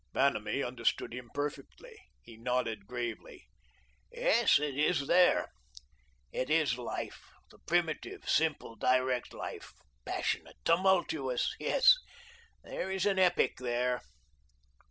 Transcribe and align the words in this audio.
Vanamee 0.15 0.63
understood 0.63 1.13
him 1.13 1.29
perfectly. 1.31 1.95
He 2.23 2.35
nodded 2.35 2.87
gravely. 2.87 3.45
"Yes, 4.11 4.57
it 4.57 4.75
is 4.75 5.05
there. 5.05 5.49
It 6.31 6.49
is 6.49 6.79
Life, 6.79 7.21
the 7.51 7.59
primitive, 7.67 8.27
simple, 8.27 8.75
direct 8.75 9.31
Life, 9.31 9.73
passionate, 10.03 10.55
tumultuous. 10.65 11.53
Yes, 11.59 11.93
there 12.63 12.89
is 12.89 13.05
an 13.05 13.19
epic 13.19 13.57
there." 13.57 14.01